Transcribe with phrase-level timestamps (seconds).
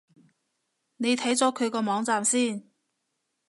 [0.97, 2.63] 你睇咗佢個網站先